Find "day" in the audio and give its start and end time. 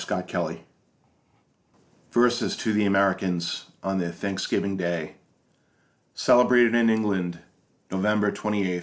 4.77-5.13